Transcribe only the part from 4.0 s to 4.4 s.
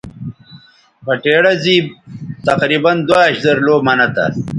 تھا